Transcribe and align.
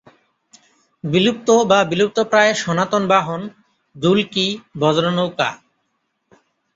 বিলুপ্ত 1.03 1.47
বা 1.69 1.79
বিলুপ্তপ্রায় 1.83 2.53
সনাতন 2.53 3.03
বাহন 3.07 3.41
দুলকি, 3.95 4.47
বজরা 4.79 5.11
নৌকা। 5.11 5.49